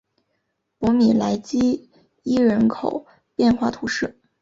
[0.79, 1.91] 博米莱基
[2.23, 3.05] 伊人口
[3.35, 4.17] 变化图示